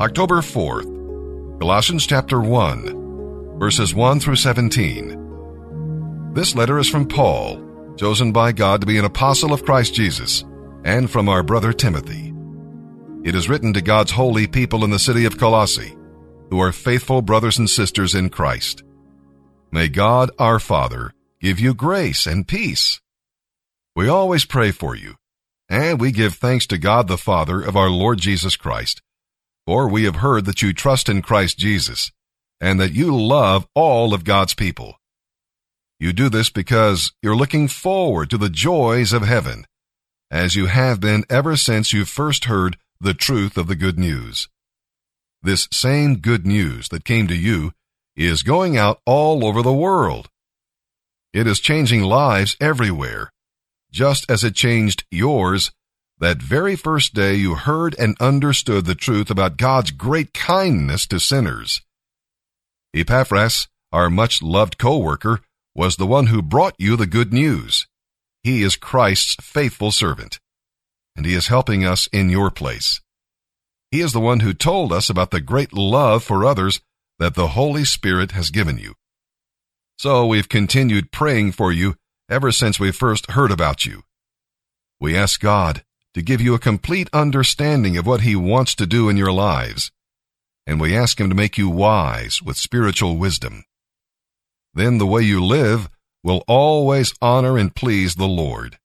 [0.00, 6.32] October 4th, Colossians chapter 1, verses 1 through 17.
[6.32, 7.62] This letter is from Paul,
[7.98, 10.42] chosen by God to be an apostle of Christ Jesus,
[10.84, 12.32] and from our brother Timothy.
[13.24, 15.94] It is written to God's holy people in the city of Colossae,
[16.48, 18.82] who are faithful brothers and sisters in Christ.
[19.70, 21.12] May God our Father
[21.42, 23.02] give you grace and peace.
[23.94, 25.16] We always pray for you,
[25.68, 29.02] and we give thanks to God the Father of our Lord Jesus Christ
[29.70, 32.10] for we have heard that you trust in Christ Jesus,
[32.60, 34.96] and that you love all of God's people.
[36.00, 39.64] You do this because you're looking forward to the joys of heaven,
[40.28, 44.48] as you have been ever since you first heard the truth of the good news.
[45.40, 47.70] This same good news that came to you
[48.16, 50.28] is going out all over the world.
[51.32, 53.30] It is changing lives everywhere,
[53.92, 55.70] just as it changed yours
[56.20, 61.18] that very first day you heard and understood the truth about God's great kindness to
[61.18, 61.80] sinners.
[62.94, 65.40] Epaphras, our much loved co-worker,
[65.74, 67.86] was the one who brought you the good news.
[68.42, 70.40] He is Christ's faithful servant,
[71.16, 73.00] and he is helping us in your place.
[73.90, 76.80] He is the one who told us about the great love for others
[77.18, 78.94] that the Holy Spirit has given you.
[79.98, 81.96] So we've continued praying for you
[82.28, 84.02] ever since we first heard about you.
[85.00, 85.82] We ask God
[86.14, 89.90] to give you a complete understanding of what He wants to do in your lives,
[90.66, 93.64] and we ask Him to make you wise with spiritual wisdom.
[94.74, 95.88] Then the way you live
[96.22, 98.78] will always honor and please the Lord,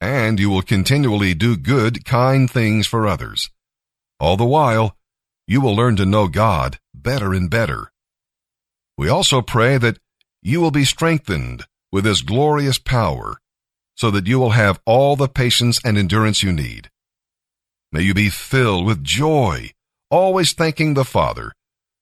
[0.00, 3.50] and you will continually do good, kind things for others.
[4.18, 4.96] All the while,
[5.46, 7.90] you will learn to know God better and better.
[8.96, 9.98] We also pray that
[10.42, 13.38] you will be strengthened with His glorious power
[13.94, 16.90] so that you will have all the patience and endurance you need.
[17.92, 19.70] May you be filled with joy,
[20.10, 21.52] always thanking the Father,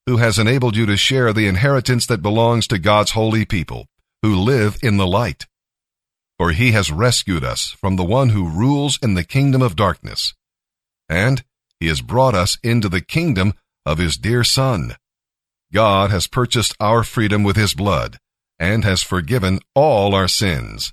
[0.06, 3.86] who has enabled you to share the inheritance that belongs to God's holy people,
[4.22, 5.46] who live in the light.
[6.38, 10.34] For he has rescued us from the one who rules in the kingdom of darkness,
[11.08, 11.44] and
[11.78, 13.52] he has brought us into the kingdom
[13.84, 14.96] of his dear Son.
[15.72, 18.18] God has purchased our freedom with his blood,
[18.58, 20.92] and has forgiven all our sins.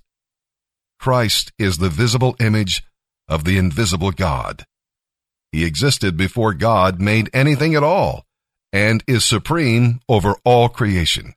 [0.99, 2.83] Christ is the visible image
[3.27, 4.65] of the invisible God.
[5.51, 8.25] He existed before God made anything at all
[8.73, 11.33] and is supreme over all creation.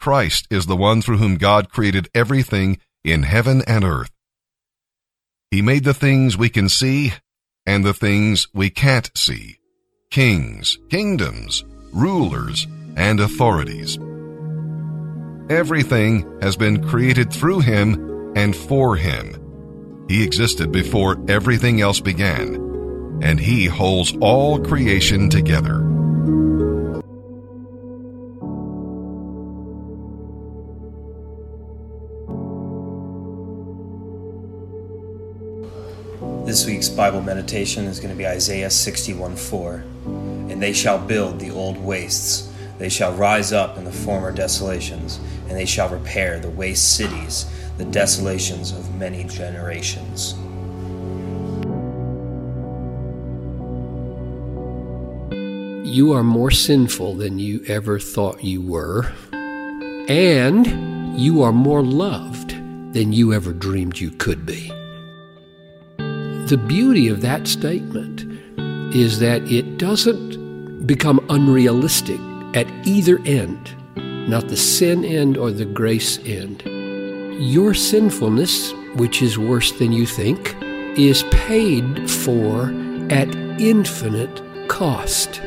[0.00, 4.10] Christ is the one through whom God created everything in heaven and earth.
[5.50, 7.14] He made the things we can see
[7.66, 9.56] and the things we can't see
[10.10, 12.66] kings, kingdoms, rulers,
[12.96, 13.98] and authorities.
[15.50, 18.08] Everything has been created through him
[18.38, 20.06] and for Him.
[20.08, 22.54] He existed before everything else began,
[23.20, 25.84] and He holds all creation together.
[36.46, 39.84] This week's Bible meditation is going to be Isaiah 61 4.
[40.48, 45.18] And they shall build the old wastes, they shall rise up in the former desolations,
[45.48, 47.46] and they shall repair the waste cities
[47.78, 50.34] the desolations of many generations.
[55.88, 59.12] You are more sinful than you ever thought you were,
[60.08, 62.50] and you are more loved
[62.92, 64.68] than you ever dreamed you could be.
[66.48, 68.22] The beauty of that statement
[68.92, 72.20] is that it doesn't become unrealistic
[72.54, 73.70] at either end,
[74.28, 76.67] not the sin end or the grace end
[77.38, 80.56] your sinfulness, which is worse than you think,
[80.98, 82.72] is paid for
[83.10, 85.40] at infinite cost.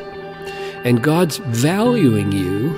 [0.83, 2.73] And God's valuing you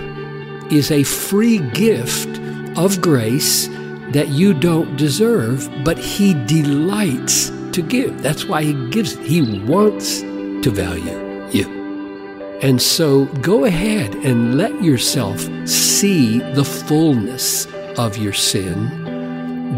[0.71, 2.39] is a free gift
[2.77, 3.67] of grace
[4.11, 8.21] that you don't deserve, but He delights to give.
[8.21, 9.15] That's why He gives.
[9.17, 11.83] He wants to value you.
[12.61, 17.67] And so go ahead and let yourself see the fullness
[17.97, 19.02] of your sin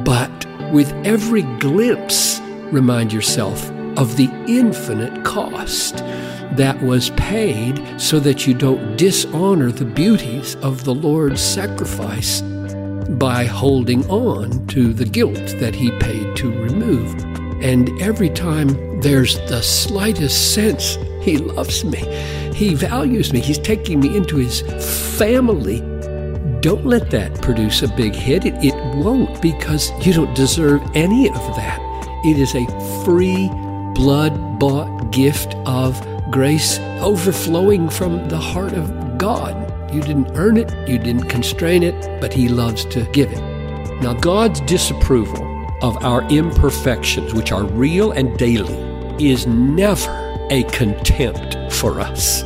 [0.03, 2.39] but with every glimpse,
[2.71, 5.97] remind yourself of the infinite cost
[6.57, 12.41] that was paid so that you don't dishonor the beauties of the Lord's sacrifice
[13.11, 17.13] by holding on to the guilt that He paid to remove.
[17.63, 21.99] And every time there's the slightest sense He loves me,
[22.53, 24.61] He values me, He's taking me into His
[25.17, 25.81] family
[26.65, 28.43] don't let that produce a big hit.
[28.43, 31.79] It, it won't because you don't deserve any of that.
[32.23, 32.65] It is a
[33.03, 33.49] free,
[33.93, 39.53] blood bought gift of grace overflowing from the heart of God.
[39.93, 43.41] You didn't earn it, you didn't constrain it, but He loves to give it.
[44.01, 45.43] Now, God's disapproval
[45.81, 48.75] of our imperfections, which are real and daily,
[49.23, 52.43] is never a contempt for us.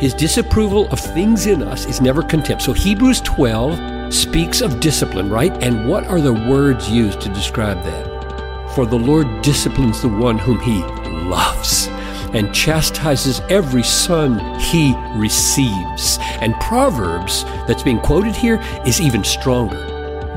[0.00, 2.62] His disapproval of things in us is never contempt.
[2.62, 5.52] So Hebrews 12 speaks of discipline, right?
[5.62, 8.72] And what are the words used to describe that?
[8.74, 10.82] For the Lord disciplines the one whom he
[11.28, 11.88] loves
[12.34, 16.18] and chastises every son he receives.
[16.40, 19.78] And Proverbs, that's being quoted here, is even stronger.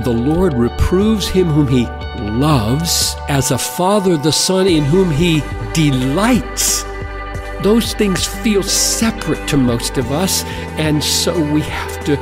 [0.03, 1.85] The Lord reproves him whom he
[2.19, 5.41] loves as a father the son in whom he
[5.73, 6.83] delights
[7.63, 10.43] those things feel separate to most of us,
[10.79, 12.17] and so we have to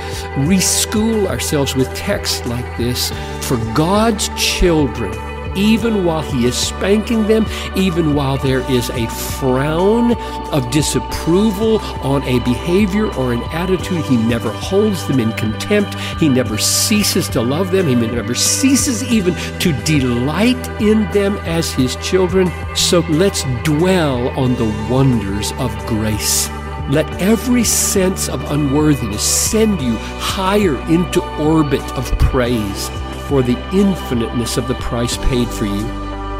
[0.45, 3.11] reschool ourselves with texts like this.
[3.41, 5.11] For God's children
[5.55, 7.45] even while he is spanking them,
[7.75, 10.13] even while there is a frown
[10.51, 15.95] of disapproval on a behavior or an attitude, he never holds them in contempt.
[16.19, 17.87] He never ceases to love them.
[17.87, 22.51] He never ceases even to delight in them as his children.
[22.75, 26.49] So let's dwell on the wonders of grace.
[26.89, 32.89] Let every sense of unworthiness send you higher into orbit of praise
[33.27, 35.85] for the infiniteness of the price paid for you.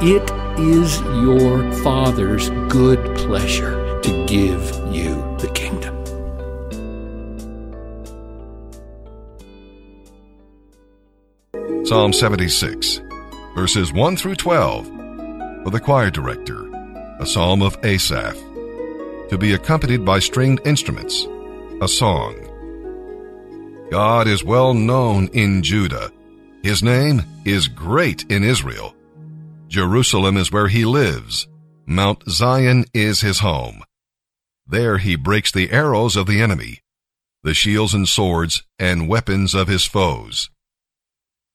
[0.01, 0.27] It
[0.59, 4.61] is your Father's good pleasure to give
[4.91, 5.95] you the kingdom.
[11.85, 13.01] Psalm 76,
[13.53, 14.87] verses 1 through 12,
[15.63, 16.67] for the choir director,
[17.19, 18.35] a psalm of Asaph,
[19.29, 21.27] to be accompanied by stringed instruments,
[21.81, 22.35] a song.
[23.91, 26.11] God is well known in Judah
[26.61, 28.93] his name is great in Israel.
[29.67, 31.47] Jerusalem is where he lives.
[31.85, 33.83] Mount Zion is his home.
[34.67, 36.81] There he breaks the arrows of the enemy,
[37.43, 40.49] the shields and swords and weapons of his foes.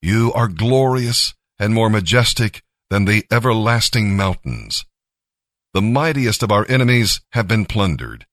[0.00, 4.87] You are glorious and more majestic than the everlasting mountains.
[5.75, 8.26] The mightiest of our enemies have been plundered.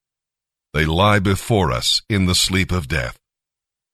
[0.73, 3.17] They lie before us in the sleep of death.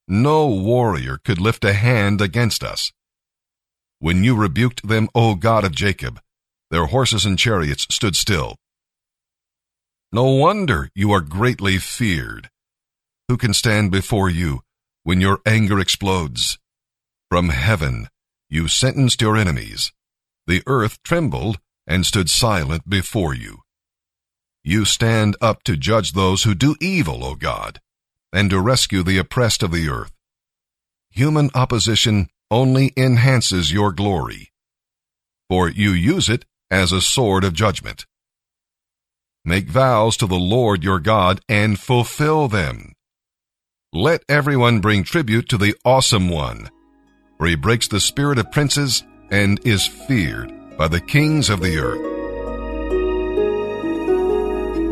[0.05, 2.91] No warrior could lift a hand against us.
[3.99, 6.19] When you rebuked them, O God of Jacob,
[6.71, 8.57] their horses and chariots stood still.
[10.11, 12.49] No wonder you are greatly feared.
[13.29, 14.59] Who can stand before you
[15.03, 16.59] when your anger explodes?
[17.29, 18.09] From heaven
[18.49, 19.93] you sentenced your enemies.
[20.47, 23.59] The earth trembled and stood silent before you.
[24.63, 27.79] You stand up to judge those who do evil, O God
[28.33, 30.11] and to rescue the oppressed of the earth.
[31.09, 34.51] Human opposition only enhances your glory,
[35.49, 38.05] for you use it as a sword of judgment.
[39.43, 42.93] Make vows to the Lord your God and fulfill them.
[43.93, 46.69] Let everyone bring tribute to the awesome one,
[47.37, 51.77] for he breaks the spirit of princes and is feared by the kings of the
[51.77, 52.03] earth.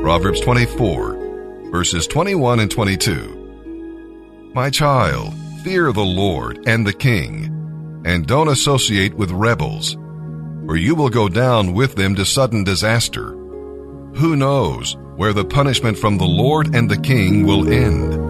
[0.02, 1.26] Proverbs 24
[1.76, 4.52] verses 21 and 22.
[4.54, 9.98] My child, fear the Lord and the king, and don't associate with rebels,
[10.70, 13.32] or you will go down with them to sudden disaster.
[14.16, 18.25] Who knows where the punishment from the Lord and the king will end?